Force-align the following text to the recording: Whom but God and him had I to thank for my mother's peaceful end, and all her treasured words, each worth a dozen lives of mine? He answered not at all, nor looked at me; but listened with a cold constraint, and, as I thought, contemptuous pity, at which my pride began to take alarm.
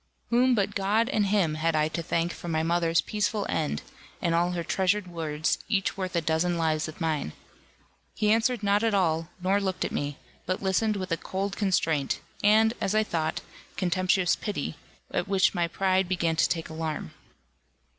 Whom 0.31 0.55
but 0.55 0.73
God 0.73 1.09
and 1.09 1.27
him 1.27 1.53
had 1.53 1.75
I 1.75 1.87
to 1.89 2.01
thank 2.01 2.33
for 2.33 2.47
my 2.47 2.63
mother's 2.63 3.01
peaceful 3.01 3.45
end, 3.47 3.83
and 4.19 4.33
all 4.33 4.53
her 4.53 4.63
treasured 4.63 5.05
words, 5.05 5.59
each 5.69 5.95
worth 5.95 6.15
a 6.15 6.21
dozen 6.21 6.57
lives 6.57 6.87
of 6.87 6.99
mine? 6.99 7.33
He 8.15 8.31
answered 8.31 8.63
not 8.63 8.81
at 8.83 8.95
all, 8.95 9.29
nor 9.43 9.61
looked 9.61 9.85
at 9.85 9.91
me; 9.91 10.17
but 10.47 10.59
listened 10.63 10.95
with 10.95 11.11
a 11.11 11.17
cold 11.17 11.55
constraint, 11.55 12.19
and, 12.43 12.73
as 12.81 12.95
I 12.95 13.03
thought, 13.03 13.41
contemptuous 13.77 14.35
pity, 14.35 14.75
at 15.11 15.27
which 15.27 15.53
my 15.53 15.67
pride 15.67 16.07
began 16.09 16.35
to 16.35 16.49
take 16.49 16.69
alarm. 16.69 17.13